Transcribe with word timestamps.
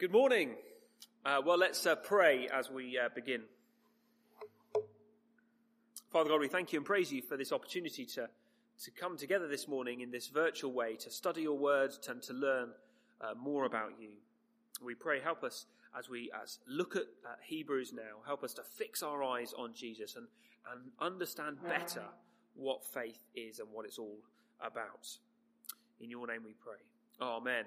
Good 0.00 0.12
morning. 0.12 0.54
Uh, 1.26 1.42
well, 1.44 1.58
let's 1.58 1.84
uh, 1.84 1.94
pray 1.94 2.48
as 2.48 2.70
we 2.70 2.98
uh, 2.98 3.10
begin. 3.14 3.42
Father 6.10 6.30
God, 6.30 6.40
we 6.40 6.48
thank 6.48 6.72
you 6.72 6.78
and 6.78 6.86
praise 6.86 7.12
you 7.12 7.20
for 7.20 7.36
this 7.36 7.52
opportunity 7.52 8.06
to, 8.06 8.30
to 8.82 8.90
come 8.92 9.18
together 9.18 9.46
this 9.46 9.68
morning 9.68 10.00
in 10.00 10.10
this 10.10 10.28
virtual 10.28 10.72
way 10.72 10.96
to 10.96 11.10
study 11.10 11.42
your 11.42 11.58
words 11.58 12.00
and 12.08 12.22
to 12.22 12.32
learn 12.32 12.70
uh, 13.20 13.34
more 13.38 13.66
about 13.66 13.90
you. 14.00 14.08
We 14.82 14.94
pray, 14.94 15.20
help 15.20 15.44
us 15.44 15.66
as 15.98 16.08
we 16.08 16.30
as 16.42 16.60
look 16.66 16.96
at 16.96 17.04
Hebrews 17.44 17.92
now, 17.92 18.24
help 18.24 18.42
us 18.42 18.54
to 18.54 18.62
fix 18.62 19.02
our 19.02 19.22
eyes 19.22 19.52
on 19.52 19.74
Jesus 19.74 20.16
and, 20.16 20.26
and 20.72 20.92
understand 20.98 21.58
better 21.62 22.04
what 22.54 22.86
faith 22.86 23.20
is 23.34 23.58
and 23.58 23.68
what 23.70 23.84
it's 23.84 23.98
all 23.98 24.20
about. 24.62 25.06
In 26.00 26.08
your 26.08 26.26
name 26.26 26.40
we 26.42 26.54
pray. 26.54 26.80
Amen. 27.20 27.66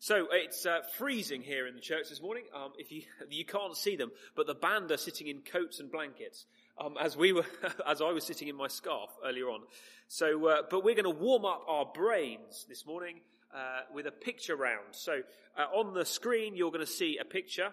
So 0.00 0.28
it's 0.30 0.64
uh, 0.64 0.82
freezing 0.96 1.42
here 1.42 1.66
in 1.66 1.74
the 1.74 1.80
church 1.80 2.08
this 2.08 2.22
morning. 2.22 2.44
Um, 2.54 2.70
if 2.78 2.92
you 2.92 3.02
you 3.30 3.44
can't 3.44 3.76
see 3.76 3.96
them, 3.96 4.12
but 4.36 4.46
the 4.46 4.54
band 4.54 4.92
are 4.92 4.96
sitting 4.96 5.26
in 5.26 5.40
coats 5.40 5.80
and 5.80 5.90
blankets, 5.90 6.46
um, 6.78 6.96
as 7.00 7.16
we 7.16 7.32
were 7.32 7.44
as 7.86 8.00
I 8.00 8.12
was 8.12 8.24
sitting 8.24 8.46
in 8.46 8.54
my 8.54 8.68
scarf 8.68 9.10
earlier 9.24 9.46
on. 9.46 9.62
So, 10.06 10.46
uh, 10.46 10.62
but 10.70 10.84
we're 10.84 10.94
going 10.94 11.04
to 11.04 11.10
warm 11.10 11.44
up 11.44 11.64
our 11.66 11.84
brains 11.84 12.64
this 12.68 12.86
morning 12.86 13.20
uh, 13.52 13.80
with 13.92 14.06
a 14.06 14.12
picture 14.12 14.54
round. 14.54 14.86
So 14.92 15.20
uh, 15.56 15.62
on 15.76 15.94
the 15.94 16.04
screen 16.04 16.54
you're 16.54 16.70
going 16.70 16.86
to 16.86 16.90
see 16.90 17.18
a 17.18 17.24
picture. 17.24 17.70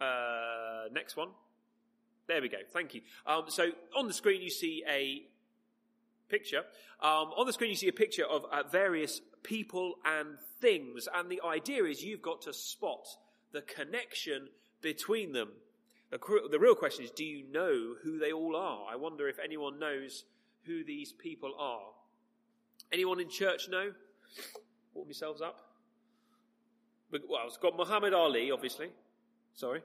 Uh, 0.00 0.84
next 0.92 1.16
one. 1.16 1.30
There 2.28 2.40
we 2.40 2.48
go. 2.48 2.58
Thank 2.72 2.94
you. 2.94 3.02
Um, 3.26 3.44
so 3.48 3.70
on 3.96 4.06
the 4.06 4.14
screen 4.14 4.40
you 4.40 4.50
see 4.50 4.84
a 4.88 5.22
picture. 6.28 6.62
Um, 7.00 7.32
on 7.36 7.46
the 7.46 7.52
screen 7.52 7.70
you 7.70 7.76
see 7.76 7.88
a 7.88 7.92
picture 7.92 8.24
of 8.24 8.44
uh, 8.52 8.62
various 8.70 9.20
people 9.46 9.94
and 10.04 10.38
things. 10.60 11.08
And 11.14 11.30
the 11.30 11.40
idea 11.46 11.84
is 11.84 12.02
you've 12.02 12.22
got 12.22 12.42
to 12.42 12.52
spot 12.52 13.06
the 13.52 13.62
connection 13.62 14.48
between 14.82 15.32
them. 15.32 15.50
The, 16.10 16.58
real 16.58 16.74
question 16.74 17.04
is, 17.04 17.10
do 17.10 17.24
you 17.24 17.44
know 17.50 17.94
who 18.02 18.18
they 18.18 18.32
all 18.32 18.56
are? 18.56 18.86
I 18.90 18.96
wonder 18.96 19.28
if 19.28 19.38
anyone 19.42 19.78
knows 19.78 20.24
who 20.64 20.84
these 20.84 21.12
people 21.12 21.54
are. 21.58 21.92
Anyone 22.92 23.20
in 23.20 23.28
church 23.28 23.68
know? 23.68 23.92
Warm 24.94 25.08
yourselves 25.08 25.42
up. 25.42 25.60
Well, 27.10 27.42
it's 27.46 27.56
got 27.56 27.76
Muhammad 27.76 28.14
Ali, 28.14 28.50
obviously. 28.50 28.88
Sorry. 29.54 29.82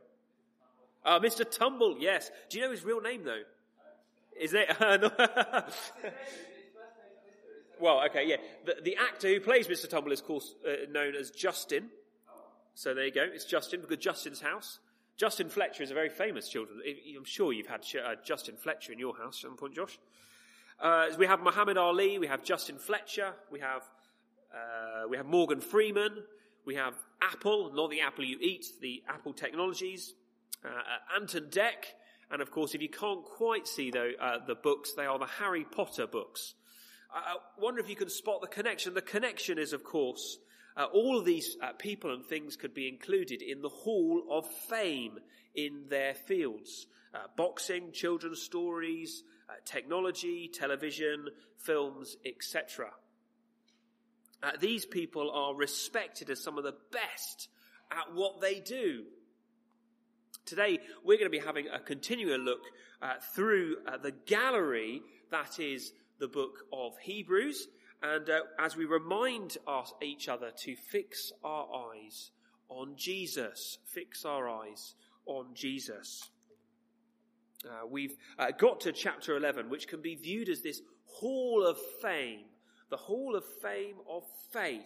Uh, 1.03 1.19
Mr. 1.19 1.49
Tumble, 1.49 1.97
yes. 1.99 2.29
Do 2.49 2.57
you 2.57 2.65
know 2.65 2.71
his 2.71 2.83
real 2.83 3.01
name, 3.01 3.23
though? 3.23 3.41
Is 4.39 4.53
it? 4.53 4.69
well, 7.81 8.03
okay, 8.05 8.27
yeah. 8.27 8.37
The, 8.65 8.75
the, 8.83 8.95
actor 8.95 9.27
who 9.27 9.39
plays 9.39 9.67
Mr. 9.67 9.89
Tumble 9.89 10.11
is 10.11 10.21
called, 10.21 10.43
uh, 10.65 10.91
known 10.91 11.15
as 11.15 11.31
Justin. 11.31 11.89
So 12.75 12.93
there 12.93 13.05
you 13.05 13.11
go. 13.11 13.23
It's 13.23 13.45
Justin 13.45 13.81
because 13.81 13.97
Justin's 13.97 14.41
house. 14.41 14.79
Justin 15.17 15.49
Fletcher 15.49 15.83
is 15.83 15.91
a 15.91 15.93
very 15.93 16.09
famous 16.09 16.47
children. 16.49 16.81
I'm 17.15 17.25
sure 17.25 17.53
you've 17.53 17.67
had 17.67 17.81
uh, 18.03 18.15
Justin 18.23 18.55
Fletcher 18.55 18.93
in 18.93 18.99
your 18.99 19.15
house 19.15 19.37
at 19.37 19.49
some 19.49 19.57
point, 19.57 19.75
Josh. 19.75 19.99
Uh, 20.79 21.07
we 21.17 21.27
have 21.27 21.41
Muhammad 21.41 21.77
Ali. 21.77 22.17
We 22.17 22.27
have 22.27 22.43
Justin 22.43 22.77
Fletcher. 22.77 23.33
We 23.51 23.59
have 23.59 23.83
uh, 24.53 25.07
we 25.07 25.17
have 25.17 25.25
Morgan 25.25 25.61
Freeman. 25.61 26.23
We 26.65 26.75
have 26.75 26.95
Apple, 27.21 27.71
not 27.73 27.91
the 27.91 28.01
Apple 28.01 28.23
you 28.23 28.37
eat, 28.41 28.65
the 28.81 29.03
Apple 29.07 29.33
Technologies. 29.33 30.13
Uh, 30.65 30.69
uh, 30.69 31.19
Ant 31.19 31.35
and 31.35 31.55
And 32.31 32.41
of 32.41 32.51
course, 32.51 32.73
if 32.73 32.81
you 32.81 32.89
can't 32.89 33.23
quite 33.23 33.67
see 33.67 33.91
though, 33.91 34.11
the 34.47 34.55
books, 34.55 34.93
they 34.93 35.05
are 35.05 35.19
the 35.19 35.25
Harry 35.25 35.65
Potter 35.65 36.07
books. 36.07 36.55
I 37.13 37.35
wonder 37.57 37.81
if 37.81 37.89
you 37.89 37.95
can 37.95 38.09
spot 38.09 38.41
the 38.41 38.47
connection. 38.47 38.93
The 38.93 39.01
connection 39.01 39.57
is, 39.57 39.73
of 39.73 39.83
course, 39.83 40.37
uh, 40.77 40.85
all 40.85 41.19
of 41.19 41.25
these 41.25 41.57
uh, 41.61 41.73
people 41.73 42.13
and 42.13 42.25
things 42.25 42.55
could 42.55 42.73
be 42.73 42.87
included 42.87 43.41
in 43.41 43.61
the 43.61 43.69
hall 43.69 44.23
of 44.29 44.47
fame 44.69 45.19
in 45.53 45.85
their 45.89 46.13
fields. 46.13 46.87
Uh, 47.13 47.19
boxing, 47.35 47.91
children's 47.91 48.41
stories, 48.41 49.23
uh, 49.49 49.53
technology, 49.65 50.49
television, 50.53 51.27
films, 51.57 52.15
etc. 52.25 52.87
Uh, 54.41 54.51
these 54.61 54.85
people 54.85 55.29
are 55.31 55.53
respected 55.53 56.29
as 56.29 56.41
some 56.41 56.57
of 56.57 56.63
the 56.63 56.75
best 56.91 57.49
at 57.91 58.13
what 58.13 58.39
they 58.39 58.61
do. 58.61 59.03
Today, 60.45 60.79
we're 61.03 61.17
going 61.17 61.29
to 61.29 61.37
be 61.37 61.45
having 61.45 61.67
a 61.67 61.79
continual 61.79 62.39
look 62.39 62.61
uh, 63.01 63.15
through 63.35 63.75
the 64.01 64.11
gallery 64.25 65.01
that 65.31 65.59
is 65.59 65.91
the 66.21 66.27
book 66.27 66.67
of 66.71 66.93
Hebrews, 67.01 67.67
and 68.03 68.29
uh, 68.29 68.41
as 68.59 68.77
we 68.77 68.85
remind 68.85 69.57
us, 69.67 69.91
each 70.03 70.29
other 70.29 70.51
to 70.59 70.75
fix 70.75 71.33
our 71.43 71.67
eyes 71.91 72.29
on 72.69 72.93
Jesus, 72.95 73.79
fix 73.87 74.23
our 74.23 74.47
eyes 74.47 74.93
on 75.25 75.47
Jesus. 75.55 76.29
Uh, 77.65 77.87
we've 77.89 78.15
uh, 78.37 78.51
got 78.57 78.81
to 78.81 78.91
chapter 78.91 79.35
11, 79.35 79.69
which 79.69 79.87
can 79.87 80.01
be 80.01 80.13
viewed 80.15 80.47
as 80.47 80.61
this 80.61 80.81
hall 81.05 81.65
of 81.65 81.77
fame, 82.03 82.45
the 82.91 82.97
hall 82.97 83.35
of 83.35 83.43
fame 83.61 83.95
of 84.07 84.23
faith. 84.53 84.85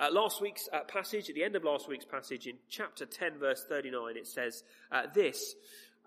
Uh, 0.00 0.08
last 0.10 0.40
week's 0.40 0.68
uh, 0.72 0.80
passage, 0.88 1.28
at 1.28 1.36
the 1.36 1.44
end 1.44 1.54
of 1.54 1.62
last 1.62 1.88
week's 1.88 2.04
passage 2.04 2.48
in 2.48 2.56
chapter 2.68 3.06
10 3.06 3.38
verse 3.38 3.64
39, 3.68 4.16
it 4.16 4.26
says 4.26 4.64
uh, 4.90 5.02
this, 5.14 5.54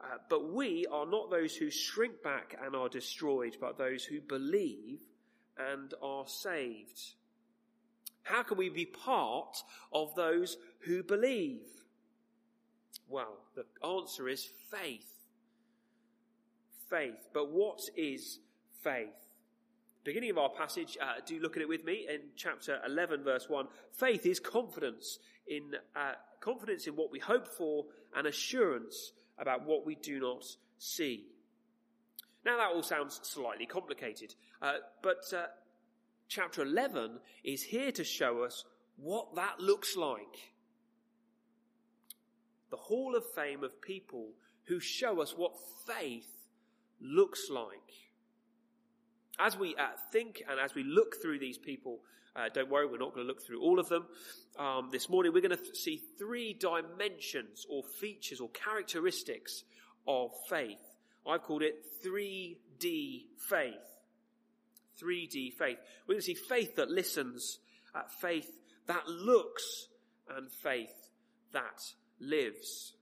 uh, 0.01 0.17
but 0.29 0.51
we 0.51 0.85
are 0.91 1.05
not 1.05 1.29
those 1.29 1.55
who 1.55 1.69
shrink 1.69 2.21
back 2.21 2.55
and 2.63 2.75
are 2.75 2.89
destroyed, 2.89 3.57
but 3.59 3.77
those 3.77 4.03
who 4.03 4.21
believe 4.21 4.99
and 5.57 5.93
are 6.01 6.27
saved. 6.27 7.13
How 8.23 8.43
can 8.43 8.57
we 8.57 8.69
be 8.69 8.85
part 8.85 9.57
of 9.91 10.15
those 10.15 10.57
who 10.79 11.03
believe? 11.03 11.67
Well, 13.07 13.37
the 13.55 13.65
answer 13.87 14.27
is 14.27 14.49
faith. 14.71 15.09
Faith. 16.89 17.27
But 17.33 17.51
what 17.51 17.81
is 17.95 18.39
faith? 18.81 19.09
Beginning 20.03 20.31
of 20.31 20.37
our 20.37 20.49
passage, 20.49 20.97
uh, 21.01 21.21
do 21.25 21.39
look 21.39 21.55
at 21.55 21.61
it 21.61 21.69
with 21.69 21.85
me 21.85 22.07
in 22.09 22.19
chapter 22.35 22.79
11 22.85 23.23
verse 23.23 23.47
1. 23.47 23.67
Faith 23.91 24.25
is 24.25 24.39
confidence 24.39 25.19
in, 25.47 25.71
uh, 25.95 26.13
confidence 26.41 26.87
in 26.87 26.95
what 26.95 27.11
we 27.11 27.19
hope 27.19 27.47
for 27.47 27.85
and 28.15 28.27
assurance 28.27 29.13
about 29.37 29.65
what 29.65 29.85
we 29.85 29.95
do 29.95 30.19
not 30.19 30.45
see. 30.77 31.25
Now 32.45 32.57
that 32.57 32.75
all 32.75 32.83
sounds 32.83 33.19
slightly 33.23 33.65
complicated, 33.65 34.35
uh, 34.61 34.73
but 35.01 35.23
uh, 35.33 35.45
chapter 36.27 36.61
11 36.61 37.19
is 37.43 37.63
here 37.63 37.91
to 37.93 38.03
show 38.03 38.43
us 38.43 38.65
what 38.97 39.35
that 39.35 39.59
looks 39.59 39.95
like. 39.95 40.51
The 42.69 42.77
hall 42.77 43.15
of 43.15 43.23
fame 43.35 43.63
of 43.63 43.81
people 43.81 44.29
who 44.65 44.79
show 44.79 45.21
us 45.21 45.33
what 45.37 45.53
faith 45.87 46.49
looks 46.99 47.49
like. 47.49 47.93
As 49.39 49.57
we 49.57 49.75
uh, 49.75 49.87
think 50.11 50.43
and 50.49 50.59
as 50.59 50.75
we 50.75 50.83
look 50.83 51.21
through 51.21 51.39
these 51.39 51.57
people, 51.57 51.99
uh, 52.35 52.49
don't 52.53 52.69
worry, 52.69 52.85
we're 52.85 52.97
not 52.97 53.13
going 53.13 53.25
to 53.25 53.27
look 53.27 53.45
through 53.45 53.61
all 53.61 53.79
of 53.79 53.89
them. 53.89 54.05
Um, 54.57 54.89
this 54.91 55.09
morning, 55.09 55.33
we're 55.33 55.41
going 55.41 55.57
to 55.57 55.63
th- 55.63 55.75
see 55.75 56.01
three 56.17 56.53
dimensions 56.53 57.65
or 57.69 57.83
features 57.83 58.39
or 58.39 58.49
characteristics 58.49 59.63
of 60.07 60.31
faith. 60.49 60.79
I've 61.27 61.43
called 61.43 61.61
it 61.61 61.75
3D 62.03 63.25
faith. 63.37 63.73
3D 65.01 65.53
faith. 65.53 65.77
We're 66.07 66.15
going 66.15 66.21
to 66.21 66.25
see 66.25 66.33
faith 66.33 66.75
that 66.75 66.89
listens, 66.89 67.59
uh, 67.95 68.01
faith 68.19 68.49
that 68.87 69.07
looks, 69.07 69.87
and 70.29 70.51
faith 70.51 71.09
that 71.53 71.81
lives. 72.19 72.93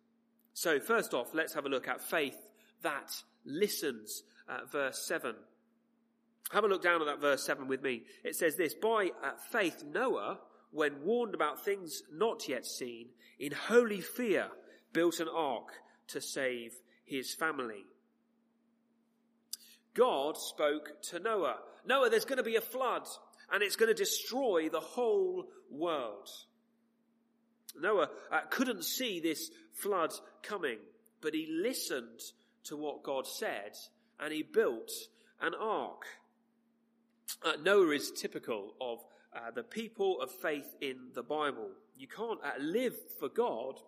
So, 0.54 0.80
first 0.80 1.14
off, 1.14 1.34
let's 1.34 1.54
have 1.54 1.66
a 1.66 1.70
look 1.70 1.88
at 1.88 2.02
faith 2.02 2.38
that 2.82 3.12
listens. 3.46 4.24
Uh, 4.50 4.66
verse 4.70 5.06
7. 5.08 5.36
Have 6.52 6.64
a 6.64 6.68
look 6.68 6.84
down 6.84 7.02
at 7.02 7.08
that 7.08 7.22
verse 7.22 7.46
7 7.46 7.68
with 7.68 7.82
me. 7.82 8.04
It 8.24 8.36
says 8.36 8.58
this, 8.58 8.74
by 8.74 9.12
uh, 9.24 9.32
faith 9.52 9.84
Noah, 9.90 10.40
when 10.72 11.04
warned 11.04 11.34
about 11.34 11.64
things 11.64 12.04
not 12.12 12.48
yet 12.48 12.66
seen, 12.66 13.08
in 13.40 13.52
holy 13.54 14.02
fear 14.02 14.48
built 14.94 15.20
an 15.20 15.30
ark 15.34 15.70
to 16.10 16.22
save 16.22 16.74
his 17.06 17.34
family. 17.34 17.86
God 19.94 20.38
spoke 20.38 21.02
to 21.10 21.20
Noah. 21.20 21.58
Noah, 21.86 22.10
there's 22.10 22.26
going 22.26 22.38
to 22.38 22.44
be 22.44 22.56
a 22.56 22.62
flood 22.62 23.08
and 23.52 23.64
it's 23.64 23.76
going 23.76 23.94
to 23.94 23.94
destroy 23.94 24.70
the 24.70 24.80
whole 24.80 25.48
world. 25.70 26.30
Noah 27.80 28.10
uh, 28.32 28.42
couldn't 28.50 28.84
see 28.84 29.20
this 29.20 29.50
flood 29.74 30.12
coming, 30.44 30.80
but 31.22 31.34
he 31.34 31.48
listened 31.50 32.20
to 32.66 32.78
what 32.78 33.04
God 33.04 33.26
said 33.26 33.72
and 34.20 34.34
he 34.34 34.44
built 34.44 34.92
an 35.42 35.54
ark. 35.60 36.04
Uh, 37.44 37.54
Noah 37.64 37.90
is 37.96 38.12
typical 38.12 38.76
of 38.80 39.00
uh, 39.36 39.50
the 39.50 39.64
people 39.64 40.22
of 40.22 40.30
faith 40.30 40.76
in 40.80 41.10
the 41.16 41.24
Bible. 41.24 41.70
You 41.98 42.08
can't 42.08 42.40
uh, 42.44 42.52
live 42.60 42.96
for 43.20 43.30
God 43.30 43.80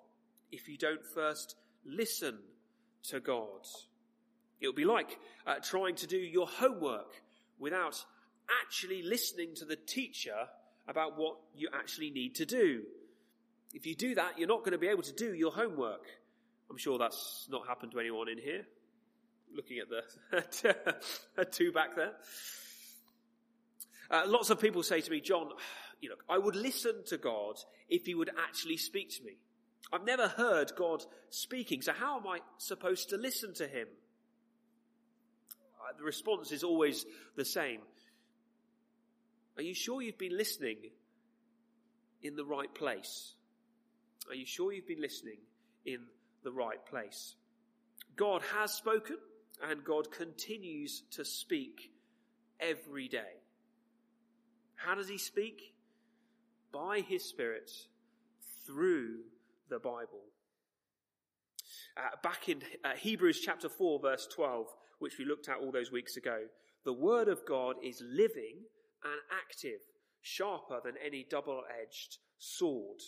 if 0.51 0.67
you 0.67 0.77
don't 0.77 1.05
first 1.05 1.55
listen 1.85 2.39
to 3.09 3.19
God. 3.19 3.67
It 4.59 4.67
would 4.67 4.75
be 4.75 4.85
like 4.85 5.19
uh, 5.45 5.55
trying 5.61 5.95
to 5.95 6.07
do 6.07 6.17
your 6.17 6.47
homework 6.47 7.21
without 7.59 8.03
actually 8.63 9.03
listening 9.03 9.55
to 9.55 9.65
the 9.65 9.75
teacher 9.75 10.47
about 10.88 11.17
what 11.17 11.35
you 11.55 11.69
actually 11.73 12.09
need 12.09 12.35
to 12.35 12.45
do. 12.45 12.83
If 13.73 13.85
you 13.85 13.95
do 13.95 14.15
that, 14.15 14.38
you're 14.38 14.47
not 14.47 14.59
going 14.59 14.71
to 14.71 14.77
be 14.77 14.88
able 14.88 15.03
to 15.03 15.13
do 15.13 15.33
your 15.33 15.51
homework. 15.51 16.05
I'm 16.69 16.77
sure 16.77 16.97
that's 16.97 17.47
not 17.51 17.67
happened 17.67 17.91
to 17.91 18.00
anyone 18.00 18.29
in 18.29 18.38
here. 18.38 18.65
Looking 19.55 19.77
at 19.79 19.89
the 19.89 21.45
two 21.51 21.71
back 21.71 21.95
there. 21.95 22.13
Uh, 24.13 24.21
lots 24.27 24.51
of 24.51 24.62
people 24.62 24.83
say 24.83 25.01
to 25.01 25.10
me, 25.10 25.19
John, 25.19 25.50
you 26.00 26.10
know, 26.10 26.15
I 26.30 26.38
would 26.38 26.56
listen 26.56 27.04
to 27.07 27.18
God 27.18 27.56
if 27.89 28.06
he 28.06 28.13
would 28.13 28.30
actually 28.48 28.77
speak 28.77 29.10
to 29.18 29.24
me. 29.24 29.38
I've 29.92 30.06
never 30.06 30.27
heard 30.27 30.71
God 30.77 31.04
speaking, 31.31 31.81
so 31.81 31.94
how 31.94 32.19
am 32.19 32.27
I 32.27 32.39
supposed 32.60 33.10
to 33.10 33.18
listen 33.18 33.56
to 33.56 33.68
him? 33.68 33.88
Uh, 35.81 35.98
the 35.98 36.04
response 36.04 36.51
is 36.51 36.63
always 36.63 37.07
the 37.36 37.44
same. 37.44 37.80
Are 39.57 39.63
you 39.63 39.74
sure 39.74 40.00
you've 40.00 40.19
been 40.19 40.38
listening 40.38 40.77
in 42.21 42.36
the 42.36 42.45
right 42.45 42.74
place? 42.74 43.33
Are 44.30 44.36
you 44.36 44.45
sure 44.45 44.71
you've 44.71 44.88
been 44.88 45.01
listening 45.01 45.39
in 45.88 46.01
the 46.44 46.51
right 46.51 46.86
place? 46.86 47.33
God 48.15 48.44
has 48.56 48.74
spoken 48.74 49.18
and 49.68 49.83
God 49.83 50.12
continues 50.12 51.01
to 51.13 51.25
speak 51.25 51.92
every 52.60 53.07
day. 53.07 53.43
How 54.85 54.95
does 54.95 55.07
he 55.07 55.18
speak? 55.18 55.75
By 56.71 57.01
his 57.07 57.24
Spirit 57.24 57.69
through 58.65 59.19
the 59.69 59.80
Bible. 59.80 60.24
Uh, 61.95 62.15
back 62.21 62.50
in 62.50 62.62
uh, 62.83 62.89
Hebrews 62.97 63.39
chapter 63.39 63.69
4 63.69 64.00
verse 64.00 64.27
12, 64.33 64.68
which 65.00 65.18
we 65.18 65.25
looked 65.25 65.47
at 65.47 65.57
all 65.57 65.71
those 65.71 65.91
weeks 65.91 66.18
ago, 66.18 66.39
the 66.83 66.94
Word 66.94 67.27
of 67.27 67.45
God 67.47 67.75
is 67.83 68.03
living 68.06 68.57
and 69.03 69.21
active, 69.31 69.80
sharper 70.21 70.80
than 70.83 70.95
any 71.06 71.25
double-edged 71.29 72.18
sword. 72.38 73.00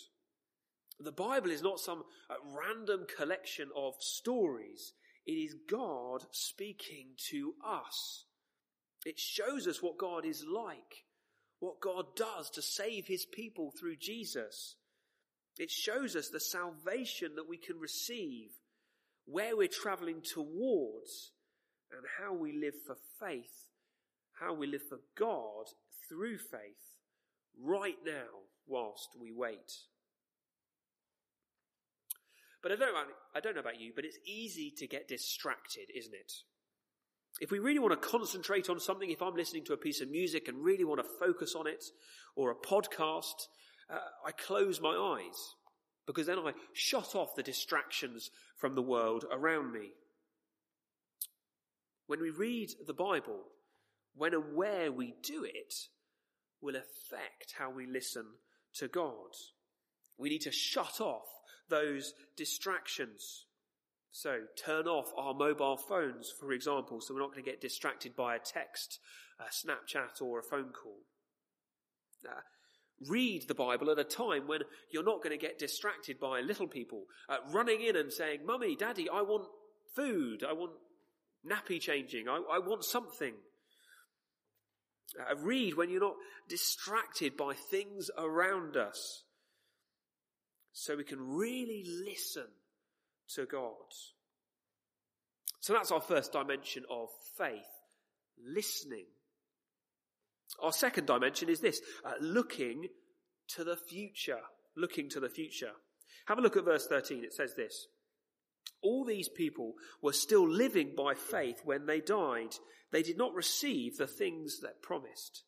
The 0.98 1.12
Bible 1.12 1.50
is 1.50 1.62
not 1.62 1.80
some 1.80 2.04
uh, 2.30 2.34
random 2.44 3.06
collection 3.16 3.68
of 3.76 3.94
stories. 3.98 4.94
It 5.26 5.32
is 5.32 5.56
God 5.68 6.24
speaking 6.30 7.08
to 7.30 7.54
us. 7.66 8.24
It 9.04 9.18
shows 9.18 9.66
us 9.66 9.82
what 9.82 9.98
God 9.98 10.24
is 10.24 10.44
like, 10.48 11.04
what 11.60 11.80
God 11.80 12.06
does 12.16 12.50
to 12.50 12.62
save 12.62 13.06
his 13.06 13.24
people 13.24 13.72
through 13.78 13.96
Jesus. 13.96 14.76
It 15.58 15.70
shows 15.70 16.16
us 16.16 16.28
the 16.28 16.40
salvation 16.40 17.34
that 17.36 17.48
we 17.48 17.56
can 17.56 17.78
receive, 17.78 18.50
where 19.24 19.56
we're 19.56 19.68
traveling 19.68 20.20
towards, 20.22 21.32
and 21.90 22.02
how 22.20 22.34
we 22.34 22.52
live 22.52 22.74
for 22.86 22.96
faith, 23.20 23.68
how 24.38 24.54
we 24.54 24.66
live 24.66 24.82
for 24.88 24.98
God 25.18 25.66
through 26.08 26.38
faith 26.38 26.96
right 27.62 27.96
now 28.04 28.44
whilst 28.66 29.08
we 29.18 29.32
wait. 29.32 29.72
But 32.62 32.72
I 32.72 32.76
don't, 32.76 32.94
I 33.34 33.40
don't 33.40 33.54
know 33.54 33.60
about 33.60 33.80
you, 33.80 33.92
but 33.94 34.04
it's 34.04 34.18
easy 34.26 34.72
to 34.78 34.86
get 34.86 35.08
distracted, 35.08 35.86
isn't 35.96 36.14
it? 36.14 36.32
If 37.40 37.50
we 37.50 37.58
really 37.58 37.78
want 37.78 38.00
to 38.00 38.08
concentrate 38.08 38.70
on 38.70 38.80
something, 38.80 39.10
if 39.10 39.20
I'm 39.20 39.34
listening 39.34 39.64
to 39.64 39.74
a 39.74 39.78
piece 39.78 40.00
of 40.00 40.10
music 40.10 40.48
and 40.48 40.64
really 40.64 40.84
want 40.84 41.00
to 41.00 41.26
focus 41.26 41.54
on 41.54 41.66
it, 41.66 41.84
or 42.34 42.50
a 42.50 42.54
podcast, 42.54 43.48
uh, 43.90 43.98
I 44.24 44.32
close 44.32 44.80
my 44.80 44.94
eyes 44.94 45.54
because 46.06 46.26
then 46.26 46.38
I 46.38 46.52
shut 46.72 47.14
off 47.14 47.34
the 47.34 47.42
distractions 47.42 48.30
from 48.56 48.74
the 48.74 48.82
world 48.82 49.24
around 49.30 49.72
me. 49.72 49.90
When 52.06 52.20
we 52.20 52.30
read 52.30 52.70
the 52.86 52.94
Bible, 52.94 53.40
when 54.14 54.32
and 54.32 54.54
where 54.54 54.90
we 54.90 55.14
do 55.22 55.44
it 55.44 55.74
will 56.60 56.76
affect 56.76 57.54
how 57.58 57.70
we 57.70 57.86
listen 57.86 58.24
to 58.74 58.88
God. 58.88 59.34
We 60.16 60.30
need 60.30 60.42
to 60.42 60.52
shut 60.52 61.00
off 61.00 61.26
those 61.68 62.14
distractions. 62.36 63.45
So 64.16 64.38
turn 64.56 64.86
off 64.86 65.12
our 65.14 65.34
mobile 65.34 65.76
phones, 65.76 66.32
for 66.40 66.52
example, 66.52 67.02
so 67.02 67.12
we're 67.12 67.20
not 67.20 67.32
going 67.32 67.44
to 67.44 67.50
get 67.50 67.60
distracted 67.60 68.16
by 68.16 68.34
a 68.34 68.38
text, 68.38 68.98
a 69.38 69.44
Snapchat, 69.52 70.22
or 70.22 70.38
a 70.38 70.42
phone 70.42 70.70
call. 70.72 71.02
Uh, 72.26 72.40
read 73.10 73.46
the 73.46 73.54
Bible 73.54 73.90
at 73.90 73.98
a 73.98 74.04
time 74.04 74.46
when 74.46 74.60
you're 74.90 75.04
not 75.04 75.22
going 75.22 75.38
to 75.38 75.46
get 75.46 75.58
distracted 75.58 76.18
by 76.18 76.40
little 76.40 76.66
people 76.66 77.04
uh, 77.28 77.36
running 77.52 77.82
in 77.82 77.94
and 77.94 78.10
saying, 78.10 78.40
Mummy, 78.46 78.74
Daddy, 78.74 79.06
I 79.10 79.20
want 79.20 79.48
food, 79.94 80.42
I 80.42 80.54
want 80.54 80.72
nappy 81.46 81.78
changing, 81.78 82.26
I, 82.26 82.40
I 82.54 82.58
want 82.58 82.84
something. 82.84 83.34
Uh, 85.20 85.36
read 85.36 85.76
when 85.76 85.90
you're 85.90 86.00
not 86.00 86.16
distracted 86.48 87.36
by 87.36 87.52
things 87.52 88.08
around 88.16 88.78
us 88.78 89.24
so 90.72 90.96
we 90.96 91.04
can 91.04 91.20
really 91.20 91.84
listen 92.06 92.46
to 93.34 93.46
God. 93.46 93.72
So 95.60 95.72
that's 95.72 95.90
our 95.90 96.00
first 96.00 96.32
dimension 96.32 96.84
of 96.90 97.08
faith, 97.36 97.58
listening. 98.44 99.06
Our 100.62 100.72
second 100.72 101.06
dimension 101.06 101.48
is 101.48 101.60
this, 101.60 101.80
uh, 102.04 102.12
looking 102.20 102.86
to 103.48 103.64
the 103.64 103.76
future, 103.76 104.40
looking 104.76 105.08
to 105.10 105.20
the 105.20 105.28
future. 105.28 105.72
Have 106.26 106.38
a 106.38 106.40
look 106.40 106.56
at 106.56 106.64
verse 106.64 106.86
13. 106.86 107.24
It 107.24 107.34
says 107.34 107.54
this. 107.56 107.88
All 108.82 109.04
these 109.04 109.28
people 109.28 109.74
were 110.02 110.12
still 110.12 110.48
living 110.48 110.94
by 110.96 111.14
faith 111.14 111.60
when 111.64 111.86
they 111.86 112.00
died. 112.00 112.54
They 112.92 113.02
did 113.02 113.18
not 113.18 113.34
receive 113.34 113.96
the 113.96 114.06
things 114.06 114.60
that 114.60 114.82
promised. 114.82 115.44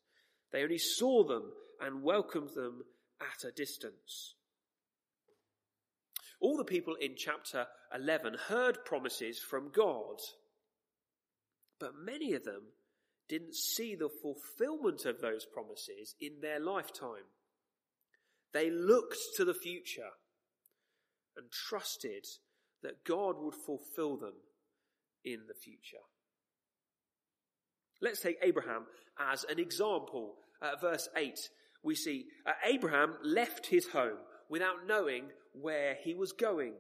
They 0.52 0.62
only 0.62 0.78
saw 0.78 1.24
them 1.24 1.52
and 1.80 2.02
welcomed 2.02 2.50
them 2.54 2.82
at 3.20 3.46
a 3.46 3.52
distance. 3.52 4.34
All 6.40 6.56
the 6.56 6.64
people 6.64 6.94
in 6.94 7.14
chapter 7.16 7.66
11 7.94 8.36
heard 8.48 8.84
promises 8.84 9.38
from 9.38 9.70
God, 9.74 10.20
but 11.80 11.92
many 11.96 12.34
of 12.34 12.44
them 12.44 12.62
didn't 13.28 13.54
see 13.54 13.94
the 13.94 14.08
fulfillment 14.08 15.04
of 15.04 15.20
those 15.20 15.44
promises 15.44 16.14
in 16.20 16.40
their 16.40 16.60
lifetime. 16.60 17.26
They 18.52 18.70
looked 18.70 19.18
to 19.36 19.44
the 19.44 19.54
future 19.54 20.10
and 21.36 21.50
trusted 21.50 22.24
that 22.82 23.04
God 23.04 23.36
would 23.38 23.54
fulfill 23.54 24.16
them 24.16 24.34
in 25.24 25.40
the 25.46 25.54
future. 25.54 26.02
Let's 28.00 28.20
take 28.20 28.38
Abraham 28.42 28.86
as 29.18 29.44
an 29.44 29.58
example. 29.58 30.36
Uh, 30.62 30.72
verse 30.80 31.08
8, 31.16 31.38
we 31.82 31.94
see 31.94 32.26
uh, 32.46 32.52
Abraham 32.64 33.14
left 33.22 33.66
his 33.66 33.88
home 33.88 34.18
without 34.48 34.86
knowing 34.86 35.24
where 35.52 35.96
he 36.02 36.14
was 36.14 36.32
going. 36.32 36.74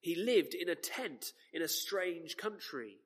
He 0.00 0.14
lived 0.14 0.54
in 0.54 0.68
a 0.68 0.74
tent 0.74 1.32
in 1.52 1.62
a 1.62 1.68
strange 1.68 2.36
country. 2.36 2.98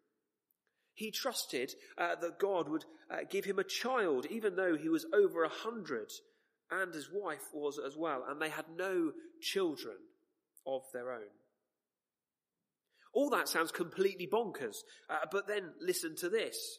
He 0.94 1.10
trusted 1.10 1.72
uh, 1.96 2.16
that 2.20 2.38
God 2.38 2.68
would 2.68 2.84
uh, 3.10 3.18
give 3.30 3.44
him 3.44 3.58
a 3.58 3.64
child, 3.64 4.26
even 4.28 4.56
though 4.56 4.76
he 4.76 4.88
was 4.88 5.06
over 5.14 5.44
a 5.44 5.48
hundred, 5.48 6.10
and 6.70 6.92
his 6.92 7.08
wife 7.12 7.48
was 7.52 7.78
as 7.84 7.96
well, 7.96 8.24
and 8.28 8.40
they 8.40 8.50
had 8.50 8.66
no 8.76 9.12
children 9.40 9.96
of 10.66 10.82
their 10.92 11.12
own. 11.12 11.30
All 13.12 13.30
that 13.30 13.48
sounds 13.48 13.72
completely 13.72 14.26
bonkers, 14.26 14.76
uh, 15.08 15.26
but 15.32 15.48
then 15.48 15.70
listen 15.80 16.14
to 16.16 16.28
this. 16.28 16.78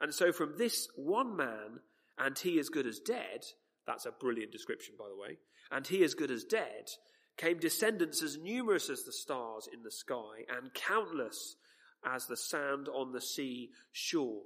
And 0.00 0.12
so 0.12 0.32
from 0.32 0.58
this 0.58 0.88
one 0.96 1.36
man, 1.36 1.80
and 2.18 2.38
he 2.38 2.58
as 2.58 2.68
good 2.68 2.86
as 2.86 2.98
dead, 2.98 3.44
that's 3.86 4.06
a 4.06 4.12
brilliant 4.12 4.52
description, 4.52 4.94
by 4.98 5.08
the 5.08 5.16
way, 5.16 5.38
and 5.70 5.86
he 5.86 6.02
as 6.04 6.14
good 6.14 6.30
as 6.30 6.44
dead, 6.44 6.90
came 7.36 7.58
descendants 7.58 8.22
as 8.22 8.38
numerous 8.38 8.88
as 8.88 9.04
the 9.04 9.12
stars 9.12 9.68
in 9.72 9.82
the 9.82 9.90
sky 9.90 10.44
and 10.48 10.72
countless 10.74 11.56
as 12.04 12.26
the 12.26 12.36
sand 12.36 12.88
on 12.88 13.12
the 13.12 13.20
sea 13.20 13.70
shore. 13.92 14.42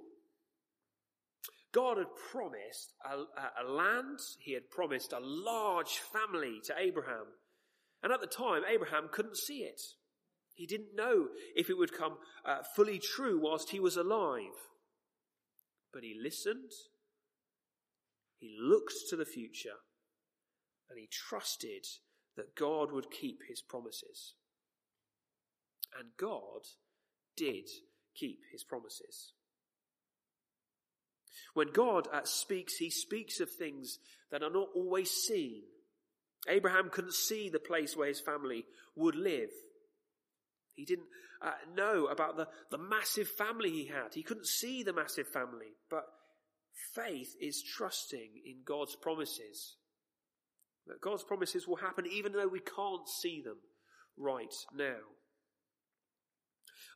God 1.73 1.99
had 1.99 2.09
promised 2.32 2.94
a, 3.04 3.62
a, 3.62 3.70
land, 3.70 4.18
he 4.40 4.54
had 4.54 4.70
promised 4.70 5.12
a 5.12 5.20
large 5.20 6.00
family 6.12 6.59
to 6.64 6.75
Abraham. 6.76 7.26
And 8.02 8.12
at 8.12 8.20
the 8.20 8.26
time, 8.26 8.62
Abraham 8.68 9.09
couldn't 9.12 9.37
see 9.37 9.59
it. 9.59 9.80
He 10.54 10.66
didn't 10.66 10.97
know 10.97 11.28
if 11.54 11.70
it 11.70 11.78
would 11.78 11.97
come 11.97 12.16
uh, 12.44 12.59
fully 12.75 12.99
true 12.99 13.38
whilst 13.40 13.70
he 13.70 13.78
was 13.78 13.97
alive. 13.97 14.56
But 15.92 16.02
he 16.02 16.18
listened, 16.20 16.73
he 18.40 18.56
looked 18.59 18.94
to 19.11 19.16
the 19.16 19.26
future, 19.26 19.76
and 20.88 20.99
he 20.99 21.09
trusted 21.11 21.85
that 22.37 22.56
God 22.56 22.90
would 22.90 23.11
keep 23.11 23.40
his 23.49 23.61
promises. 23.61 24.35
And 25.99 26.09
God 26.18 26.62
did 27.37 27.68
keep 28.16 28.40
his 28.50 28.64
promises. 28.64 29.35
When 31.52 31.68
God 31.73 32.09
speaks, 32.25 32.76
he 32.76 32.90
speaks 32.90 33.40
of 33.40 33.50
things 33.50 33.99
that 34.30 34.42
are 34.42 34.50
not 34.50 34.68
always 34.75 35.11
seen. 35.11 35.62
Abraham 36.49 36.88
couldn't 36.90 37.14
see 37.14 37.50
the 37.50 37.59
place 37.59 37.97
where 37.97 38.09
his 38.09 38.20
family 38.20 38.64
would 38.97 39.16
live. 39.16 39.50
He 40.75 40.87
didn't 40.87 41.09
uh, 41.42 41.50
know 41.75 42.06
about 42.06 42.37
the, 42.37 42.49
the 42.70 42.78
massive 42.78 43.28
family 43.28 43.70
he 43.70 43.87
had. 43.87 44.14
He 44.14 44.23
couldn't 44.23 44.47
see 44.47 44.82
the 44.82 44.94
massive 44.94 45.28
family, 45.28 45.75
but 45.90 46.04
Faith 46.94 47.34
is 47.40 47.62
trusting 47.62 48.30
in 48.44 48.58
God's 48.64 48.96
promises. 48.96 49.76
That 50.86 51.00
God's 51.00 51.24
promises 51.24 51.68
will 51.68 51.76
happen 51.76 52.06
even 52.06 52.32
though 52.32 52.48
we 52.48 52.60
can't 52.60 53.08
see 53.08 53.42
them 53.42 53.58
right 54.16 54.54
now. 54.74 54.96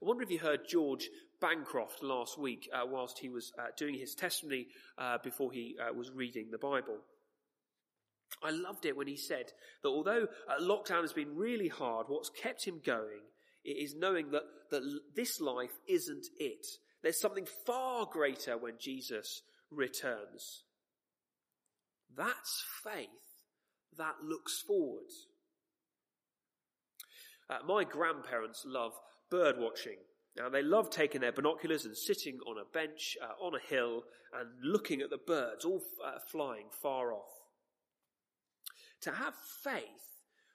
I 0.02 0.06
wonder 0.06 0.22
if 0.22 0.30
you 0.30 0.38
heard 0.38 0.68
George 0.68 1.08
Bancroft 1.40 2.02
last 2.02 2.38
week 2.38 2.68
uh, 2.72 2.84
whilst 2.86 3.18
he 3.18 3.28
was 3.28 3.52
uh, 3.58 3.66
doing 3.76 3.94
his 3.94 4.14
testimony 4.14 4.68
uh, 4.98 5.18
before 5.22 5.52
he 5.52 5.76
uh, 5.80 5.92
was 5.92 6.10
reading 6.10 6.48
the 6.50 6.58
Bible. 6.58 6.98
I 8.42 8.50
loved 8.50 8.84
it 8.84 8.96
when 8.96 9.06
he 9.06 9.16
said 9.16 9.52
that 9.82 9.88
although 9.88 10.26
uh, 10.48 10.60
lockdown 10.60 11.02
has 11.02 11.12
been 11.12 11.36
really 11.36 11.68
hard, 11.68 12.06
what's 12.08 12.30
kept 12.30 12.64
him 12.64 12.80
going 12.84 13.20
is 13.64 13.94
knowing 13.94 14.30
that, 14.32 14.42
that 14.70 14.82
this 15.14 15.40
life 15.40 15.72
isn't 15.86 16.26
it. 16.38 16.66
There's 17.02 17.20
something 17.20 17.46
far 17.66 18.06
greater 18.10 18.58
when 18.58 18.74
Jesus 18.78 19.42
returns. 19.74 20.62
That's 22.16 22.64
faith 22.82 23.08
that 23.96 24.16
looks 24.24 24.60
forward. 24.60 25.10
Uh, 27.50 27.58
my 27.66 27.84
grandparents 27.84 28.64
love 28.66 28.92
bird 29.30 29.56
watching. 29.58 29.98
Now, 30.36 30.48
they 30.48 30.62
love 30.62 30.90
taking 30.90 31.20
their 31.20 31.32
binoculars 31.32 31.84
and 31.84 31.96
sitting 31.96 32.38
on 32.46 32.56
a 32.58 32.64
bench 32.72 33.16
uh, 33.22 33.44
on 33.44 33.54
a 33.54 33.68
hill 33.68 34.02
and 34.32 34.48
looking 34.62 35.00
at 35.00 35.10
the 35.10 35.18
birds 35.18 35.64
all 35.64 35.82
uh, 36.04 36.18
flying 36.26 36.66
far 36.82 37.12
off. 37.12 37.30
To 39.02 39.12
have 39.12 39.34
faith, 39.62 39.84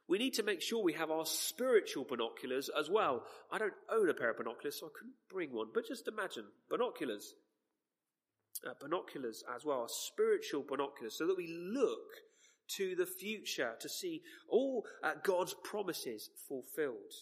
we 0.07 0.17
need 0.17 0.33
to 0.33 0.43
make 0.43 0.61
sure 0.61 0.83
we 0.83 0.93
have 0.93 1.11
our 1.11 1.25
spiritual 1.25 2.03
binoculars 2.03 2.69
as 2.77 2.89
well. 2.89 3.23
I 3.51 3.57
don't 3.57 3.73
own 3.91 4.09
a 4.09 4.13
pair 4.13 4.31
of 4.31 4.37
binoculars, 4.37 4.79
so 4.79 4.87
I 4.87 4.97
couldn't 4.97 5.15
bring 5.29 5.53
one, 5.53 5.67
but 5.73 5.87
just 5.87 6.07
imagine 6.07 6.45
binoculars. 6.69 7.35
Uh, 8.67 8.73
binoculars 8.81 9.41
as 9.55 9.63
well, 9.63 9.87
spiritual 9.87 10.65
binoculars, 10.67 11.17
so 11.17 11.25
that 11.25 11.37
we 11.37 11.47
look 11.47 12.11
to 12.67 12.93
the 12.95 13.05
future 13.05 13.71
to 13.79 13.87
see 13.87 14.21
all 14.49 14.85
uh, 15.01 15.13
God's 15.23 15.55
promises 15.63 16.29
fulfilled. 16.47 17.13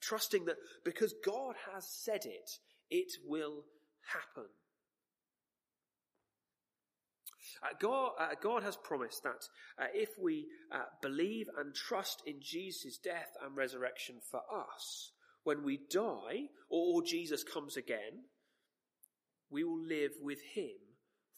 Trusting 0.00 0.44
that 0.44 0.56
because 0.84 1.14
God 1.24 1.54
has 1.72 1.88
said 1.88 2.26
it, 2.26 2.50
it 2.90 3.12
will 3.26 3.64
happen. 4.12 4.50
Uh, 7.62 7.74
God, 7.80 8.10
uh, 8.18 8.28
God, 8.40 8.62
has 8.62 8.76
promised 8.76 9.22
that 9.22 9.42
uh, 9.80 9.86
if 9.94 10.10
we 10.20 10.46
uh, 10.70 10.84
believe 11.00 11.46
and 11.58 11.74
trust 11.74 12.22
in 12.26 12.36
Jesus' 12.40 12.98
death 12.98 13.30
and 13.42 13.56
resurrection 13.56 14.16
for 14.30 14.40
us, 14.54 15.12
when 15.44 15.64
we 15.64 15.80
die 15.90 16.48
or, 16.68 16.96
or 16.96 17.02
Jesus 17.02 17.42
comes 17.42 17.76
again, 17.76 18.24
we 19.50 19.64
will 19.64 19.80
live 19.80 20.12
with 20.22 20.38
Him 20.54 20.76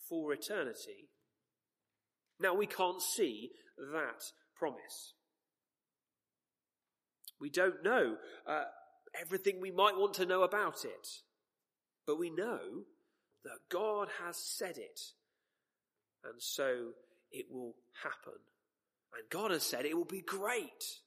for 0.08 0.32
eternity. 0.32 1.08
Now, 2.40 2.54
we 2.54 2.66
can't 2.66 3.02
see 3.02 3.50
that 3.76 4.24
promise. 4.56 5.14
We 7.40 7.50
don't 7.50 7.82
know 7.84 8.16
uh, 8.46 8.64
everything 9.20 9.60
we 9.60 9.70
might 9.70 9.96
want 9.96 10.14
to 10.14 10.26
know 10.26 10.42
about 10.42 10.84
it, 10.84 11.08
but 12.06 12.18
we 12.18 12.30
know 12.30 12.58
that 13.44 13.58
God 13.70 14.08
has 14.24 14.36
said 14.36 14.76
it, 14.76 15.00
and 16.24 16.34
so 16.38 16.90
it 17.30 17.46
will 17.50 17.74
happen. 18.02 18.40
And 19.16 19.30
God 19.30 19.50
has 19.50 19.62
said 19.62 19.84
it 19.84 19.96
will 19.96 20.04
be 20.04 20.22
great, 20.22 21.00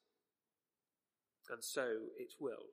and 1.49 1.63
so 1.63 1.85
it 2.17 2.33
will. 2.39 2.69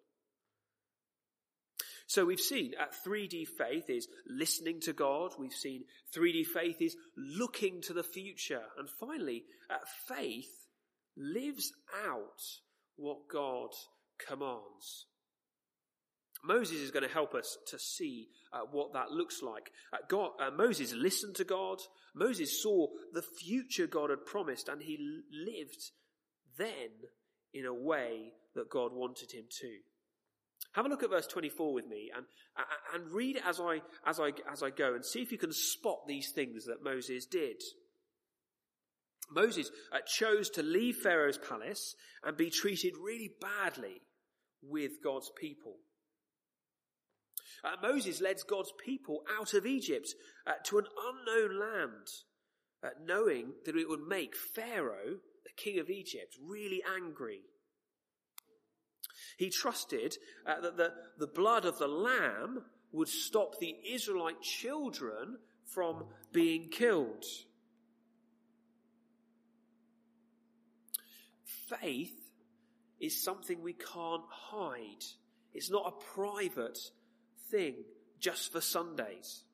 So 2.09 2.25
we've 2.25 2.41
seen 2.41 2.73
at 2.81 2.95
3D 3.07 3.47
faith 3.47 3.91
is 3.91 4.09
listening 4.27 4.81
to 4.81 4.95
God. 4.95 5.33
We've 5.38 5.53
seen 5.53 5.85
3D 6.17 6.47
faith 6.47 6.81
is 6.81 6.97
looking 7.19 7.83
to 7.83 7.93
the 7.93 8.03
future. 8.03 8.62
And 8.79 8.88
finally, 8.88 9.45
at 9.71 9.87
faith 10.09 10.49
lives 11.19 11.71
out 12.07 12.41
what 12.97 13.29
God 13.31 13.69
commands. 14.27 15.05
Moses 16.43 16.79
is 16.79 16.91
going 16.91 17.07
to 17.07 17.12
help 17.12 17.35
us 17.35 17.59
to 17.67 17.79
see 17.79 18.29
uh, 18.55 18.61
what 18.71 18.95
that 18.95 19.11
looks 19.11 19.43
like. 19.43 19.71
Uh, 19.93 19.99
God, 20.09 20.31
uh, 20.41 20.50
Moses 20.50 20.95
listened 20.95 21.37
to 21.37 21.45
God. 21.45 21.79
Moses 22.15 22.62
saw 22.62 22.87
the 23.12 23.23
future 23.23 23.87
God 23.87 24.09
had 24.09 24.25
promised, 24.25 24.69
and 24.71 24.81
he 24.81 24.97
lived 25.31 25.91
then 26.57 26.88
in 27.53 27.67
a 27.67 27.75
way 27.75 28.33
that 28.55 28.71
God 28.71 28.93
wanted 28.95 29.33
him 29.33 29.45
to. 29.61 29.77
Have 30.72 30.87
a 30.87 30.88
look 30.88 31.02
at 31.02 31.10
verse 31.10 31.26
24 31.26 31.72
with 31.72 31.87
me 31.87 32.10
and, 32.14 32.26
and 32.94 33.12
read 33.12 33.37
it 33.37 33.42
as 33.46 33.58
I, 33.58 33.80
as, 34.06 34.20
I, 34.20 34.32
as 34.50 34.62
I 34.62 34.70
go 34.70 34.94
and 34.94 35.04
see 35.04 35.22
if 35.22 35.32
you 35.32 35.38
can 35.38 35.52
spot 35.52 36.06
these 36.06 36.30
things 36.30 36.66
that 36.66 36.84
Moses 36.84 37.26
did. 37.26 37.62
Moses 39.30 39.70
uh, 39.92 39.98
chose 40.06 40.50
to 40.50 40.62
leave 40.62 40.96
Pharaoh's 40.96 41.38
palace 41.38 41.94
and 42.25 42.37
be 42.37 42.50
treated 42.50 42.94
really 43.02 43.30
badly 43.40 44.02
with 44.62 45.02
God's 45.02 45.30
people. 45.38 45.76
Uh, 47.64 47.72
Moses 47.82 48.20
led 48.20 48.37
God's 48.48 48.72
people 48.84 49.22
out 49.38 49.54
of 49.54 49.66
Egypt 49.66 50.14
uh, 50.46 50.52
to 50.64 50.78
an 50.78 50.87
unknown 51.06 51.58
land, 51.58 52.06
uh, 52.84 52.88
knowing 53.04 53.52
that 53.64 53.76
it 53.76 53.88
would 53.88 54.06
make 54.06 54.37
Pharaoh, 54.37 55.18
the 55.44 55.62
king 55.62 55.78
of 55.80 55.90
Egypt, 55.90 56.37
really 56.40 56.82
angry. 56.96 57.40
He 59.38 59.50
trusted 59.50 60.18
uh, 60.45 60.61
that 60.62 60.76
the, 60.76 60.92
the 61.16 61.28
blood 61.28 61.64
of 61.64 61.78
the 61.78 61.87
lamb 61.87 62.64
would 62.90 63.07
stop 63.07 63.61
the 63.61 63.76
Israelite 63.88 64.42
children 64.42 65.38
from 65.64 66.07
being 66.33 66.71
killed. 66.71 67.25
Faith 71.45 72.33
is 72.99 73.23
something 73.23 73.62
we 73.62 73.75
can't 73.75 74.25
hide. 74.28 75.04
It's 75.54 75.71
not 75.71 75.87
a 75.87 76.04
private 76.14 76.78
thing 77.49 77.76
just 78.18 78.50
for 78.50 78.61
Sundays. 78.61 79.45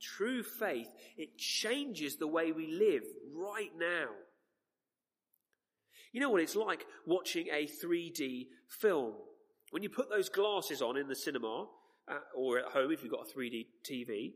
True 0.00 0.42
faith, 0.42 0.88
it 1.16 1.38
changes 1.38 2.16
the 2.16 2.26
way 2.26 2.50
we 2.50 2.66
live 2.66 3.04
right 3.32 3.70
now. 3.78 4.08
You 6.12 6.20
know 6.20 6.30
what 6.30 6.42
it's 6.42 6.56
like 6.56 6.84
watching 7.06 7.46
a 7.48 7.66
3D 7.66 8.46
film. 8.68 9.14
When 9.70 9.82
you 9.82 9.88
put 9.88 10.10
those 10.10 10.28
glasses 10.28 10.82
on 10.82 10.96
in 10.96 11.08
the 11.08 11.14
cinema, 11.14 11.66
uh, 12.08 12.18
or 12.36 12.58
at 12.58 12.72
home 12.72 12.90
if 12.90 13.02
you've 13.02 13.12
got 13.12 13.26
a 13.30 13.38
3D 13.38 13.66
TV, 13.88 14.32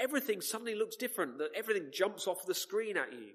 everything 0.00 0.40
suddenly 0.40 0.74
looks 0.74 0.96
different. 0.96 1.40
Everything 1.56 1.90
jumps 1.92 2.26
off 2.26 2.46
the 2.46 2.54
screen 2.54 2.96
at 2.96 3.12
you. 3.12 3.32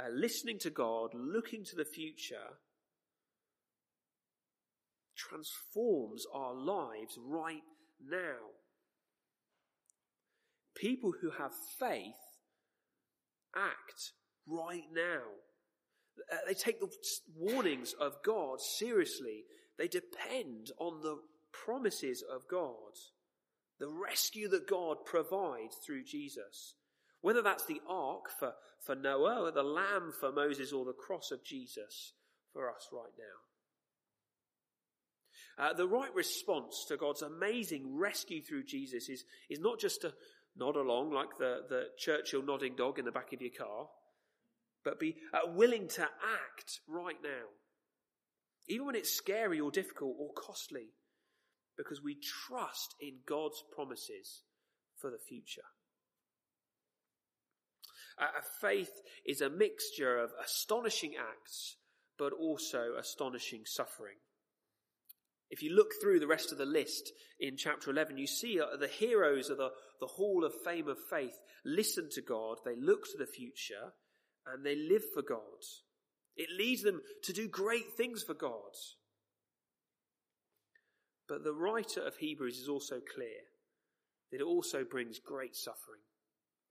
Uh, 0.00 0.08
listening 0.14 0.58
to 0.60 0.70
God, 0.70 1.10
looking 1.14 1.64
to 1.64 1.76
the 1.76 1.84
future, 1.84 2.56
transforms 5.16 6.24
our 6.32 6.54
lives 6.54 7.18
right 7.22 7.62
now. 8.00 8.38
People 10.76 11.12
who 11.20 11.30
have 11.30 11.52
faith 11.78 12.14
act 13.54 14.12
right 14.46 14.84
now. 14.94 15.22
Uh, 16.32 16.36
they 16.46 16.54
take 16.54 16.80
the 16.80 16.90
warnings 17.36 17.94
of 18.00 18.22
God 18.24 18.60
seriously. 18.60 19.44
They 19.78 19.88
depend 19.88 20.70
on 20.78 21.00
the 21.00 21.18
promises 21.52 22.22
of 22.22 22.48
God, 22.48 22.94
the 23.78 23.88
rescue 23.88 24.48
that 24.48 24.68
God 24.68 25.04
provides 25.04 25.76
through 25.84 26.04
Jesus. 26.04 26.74
Whether 27.22 27.42
that's 27.42 27.66
the 27.66 27.80
ark 27.88 28.30
for, 28.38 28.54
for 28.84 28.94
Noah, 28.94 29.42
or 29.42 29.50
the 29.50 29.62
lamb 29.62 30.12
for 30.18 30.32
Moses, 30.32 30.72
or 30.72 30.84
the 30.84 30.92
cross 30.92 31.30
of 31.30 31.44
Jesus 31.44 32.14
for 32.52 32.70
us 32.70 32.88
right 32.92 33.12
now. 33.18 33.24
Uh, 35.64 35.74
the 35.74 35.86
right 35.86 36.14
response 36.14 36.86
to 36.88 36.96
God's 36.96 37.22
amazing 37.22 37.98
rescue 37.98 38.42
through 38.42 38.64
Jesus 38.64 39.08
is, 39.10 39.24
is 39.50 39.60
not 39.60 39.78
just 39.78 40.00
to 40.02 40.14
nod 40.56 40.76
along 40.76 41.12
like 41.12 41.36
the, 41.38 41.60
the 41.68 41.84
Churchill 41.98 42.42
nodding 42.42 42.76
dog 42.76 42.98
in 42.98 43.04
the 43.04 43.12
back 43.12 43.32
of 43.32 43.42
your 43.42 43.50
car, 43.56 43.88
but 44.84 44.98
be 44.98 45.16
uh, 45.34 45.50
willing 45.54 45.88
to 45.88 46.02
act 46.02 46.80
right 46.88 47.18
now. 47.22 47.46
Even 48.68 48.86
when 48.86 48.94
it's 48.94 49.12
scary 49.12 49.60
or 49.60 49.70
difficult 49.70 50.16
or 50.18 50.30
costly, 50.36 50.94
because 51.76 52.02
we 52.02 52.16
trust 52.48 52.94
in 53.00 53.18
God's 53.26 53.62
promises 53.74 54.42
for 54.96 55.10
the 55.10 55.18
future. 55.18 55.62
Uh, 58.18 58.26
faith 58.60 58.92
is 59.26 59.40
a 59.40 59.48
mixture 59.48 60.18
of 60.18 60.30
astonishing 60.44 61.14
acts, 61.18 61.76
but 62.18 62.32
also 62.32 62.96
astonishing 62.98 63.62
suffering. 63.64 64.16
If 65.50 65.62
you 65.62 65.74
look 65.74 65.88
through 66.00 66.20
the 66.20 66.28
rest 66.28 66.52
of 66.52 66.58
the 66.58 66.66
list 66.66 67.10
in 67.40 67.56
chapter 67.56 67.90
11, 67.90 68.18
you 68.18 68.26
see 68.26 68.60
uh, 68.60 68.76
the 68.76 68.88
heroes 68.88 69.48
of 69.48 69.56
the, 69.56 69.70
the 70.00 70.06
Hall 70.06 70.44
of 70.44 70.52
Fame 70.64 70.88
of 70.88 70.98
Faith 71.08 71.34
listen 71.64 72.08
to 72.12 72.22
God, 72.22 72.58
they 72.64 72.76
look 72.76 73.04
to 73.04 73.18
the 73.18 73.26
future, 73.26 73.92
and 74.46 74.64
they 74.64 74.76
live 74.76 75.02
for 75.14 75.22
God. 75.22 75.38
It 76.36 76.48
leads 76.56 76.82
them 76.82 77.00
to 77.24 77.32
do 77.32 77.48
great 77.48 77.92
things 77.96 78.22
for 78.22 78.34
God. 78.34 78.74
But 81.28 81.44
the 81.44 81.52
writer 81.52 82.00
of 82.00 82.16
Hebrews 82.16 82.58
is 82.58 82.68
also 82.68 82.96
clear 83.14 83.40
that 84.30 84.40
it 84.40 84.44
also 84.44 84.84
brings 84.84 85.18
great 85.18 85.54
suffering 85.54 86.00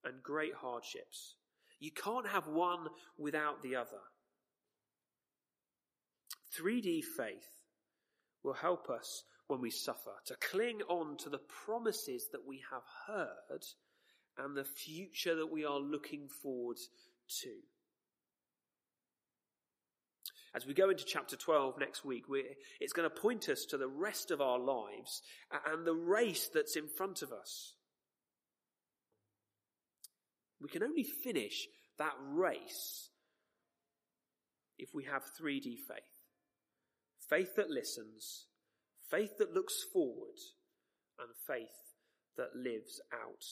and 0.03 0.23
great 0.23 0.53
hardships. 0.53 1.35
You 1.79 1.91
can't 1.91 2.27
have 2.27 2.47
one 2.47 2.87
without 3.17 3.63
the 3.63 3.75
other. 3.75 4.01
3D 6.57 7.03
faith 7.03 7.63
will 8.43 8.53
help 8.53 8.89
us 8.89 9.23
when 9.47 9.61
we 9.61 9.69
suffer 9.69 10.11
to 10.25 10.35
cling 10.35 10.81
on 10.89 11.17
to 11.17 11.29
the 11.29 11.41
promises 11.65 12.27
that 12.31 12.45
we 12.47 12.61
have 12.71 12.83
heard 13.07 13.63
and 14.37 14.55
the 14.55 14.63
future 14.63 15.35
that 15.35 15.51
we 15.51 15.65
are 15.65 15.79
looking 15.79 16.27
forward 16.27 16.77
to. 17.41 17.49
As 20.55 20.65
we 20.65 20.73
go 20.73 20.89
into 20.89 21.05
chapter 21.05 21.35
12 21.35 21.75
next 21.79 22.03
week, 22.03 22.23
it's 22.79 22.93
going 22.93 23.07
to 23.07 23.21
point 23.21 23.49
us 23.49 23.65
to 23.65 23.77
the 23.77 23.87
rest 23.87 24.31
of 24.31 24.41
our 24.41 24.57
lives 24.57 25.21
and 25.67 25.85
the 25.85 25.93
race 25.93 26.49
that's 26.51 26.75
in 26.75 26.87
front 26.87 27.21
of 27.21 27.31
us. 27.31 27.75
We 30.59 30.69
can 30.69 30.83
only 30.83 31.03
finish 31.03 31.67
that 31.99 32.15
race 32.19 33.09
if 34.77 34.89
we 34.93 35.03
have 35.03 35.23
3D 35.39 35.77
faith. 35.87 35.99
Faith 37.29 37.55
that 37.55 37.69
listens, 37.69 38.47
faith 39.11 39.37
that 39.37 39.53
looks 39.53 39.83
forward, 39.93 40.39
and 41.19 41.29
faith 41.45 41.93
that 42.37 42.55
lives 42.55 42.99
out 43.13 43.45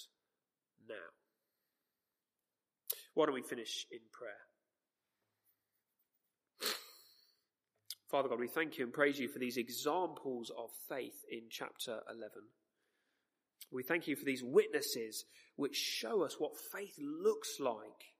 now. 0.90 0.96
Why 3.18 3.26
don't 3.26 3.34
we 3.34 3.42
finish 3.42 3.88
in 3.92 3.98
prayer? 4.14 4.46
Father 8.12 8.30
God, 8.30 8.40
we 8.40 8.48
thank 8.48 8.78
you 8.78 8.84
and 8.84 8.94
praise 8.94 9.18
you 9.18 9.28
for 9.28 9.40
these 9.40 9.58
examples 9.58 10.52
of 10.56 10.70
faith 10.88 11.26
in 11.28 11.46
chapter 11.50 12.02
11. 12.12 12.30
We 13.72 13.82
thank 13.82 14.06
you 14.08 14.16
for 14.16 14.24
these 14.24 14.44
witnesses 14.44 15.26
which 15.56 15.76
show 15.76 16.22
us 16.22 16.36
what 16.38 16.52
faith 16.72 16.94
looks 17.00 17.60
like, 17.60 18.14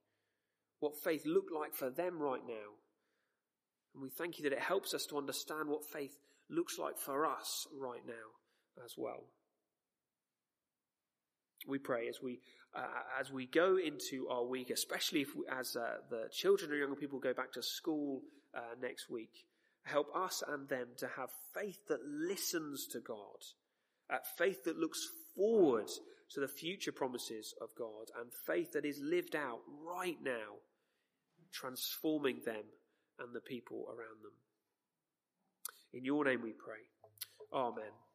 what 0.80 0.94
faith 1.04 1.28
looked 1.28 1.54
like 1.54 1.76
for 1.76 1.92
them 1.92 2.20
right 2.20 2.42
now. 2.48 2.74
And 3.94 4.02
we 4.02 4.10
thank 4.10 4.40
you 4.40 4.50
that 4.50 4.58
it 4.58 4.64
helps 4.64 4.96
us 4.96 5.06
to 5.12 5.18
understand 5.20 5.70
what 5.70 5.86
faith 5.94 6.18
looks 6.50 6.80
like 6.80 6.98
for 6.98 7.28
us 7.28 7.68
right 7.80 8.02
now 8.04 8.84
as 8.84 8.96
well. 8.98 9.26
We 11.68 11.80
pray 11.80 12.08
as 12.08 12.22
we 12.22 12.40
uh, 12.76 12.82
as 13.20 13.32
we 13.32 13.46
go 13.46 13.78
into 13.78 14.28
our 14.30 14.44
week, 14.44 14.70
especially 14.70 15.22
if 15.22 15.36
we, 15.36 15.46
as 15.52 15.76
uh, 15.76 15.98
the 16.10 16.30
children 16.32 16.72
and 16.72 16.80
younger 16.80 16.96
people 16.96 17.20
go 17.20 17.34
back 17.34 17.52
to 17.54 17.64
school 17.64 18.22
uh, 18.56 18.76
next 18.82 19.10
week, 19.10 19.46
help 19.84 20.08
us 20.16 20.44
and 20.48 20.68
them 20.70 20.88
to 20.98 21.08
have 21.08 21.30
faith 21.54 21.88
that 21.88 22.00
listens 22.06 22.88
to 22.88 23.00
God, 23.00 23.16
uh, 24.12 24.18
faith 24.38 24.64
that 24.66 24.78
looks 24.78 25.08
forward 25.36 25.90
to 26.34 26.40
the 26.40 26.48
future 26.48 26.92
promises 26.92 27.54
of 27.62 27.70
God, 27.78 28.12
and 28.20 28.32
faith 28.46 28.74
that 28.74 28.86
is 28.86 29.00
lived 29.02 29.36
out 29.36 29.60
right 29.86 30.18
now, 30.22 30.60
transforming 31.52 32.42
them 32.46 32.64
and 33.20 33.34
the 33.34 33.42
people 33.42 33.86
around 33.88 34.22
them. 34.24 34.34
In 35.94 36.06
your 36.06 36.26
name 36.26 36.42
we 36.44 36.52
pray. 36.52 36.84
Amen. 37.54 38.07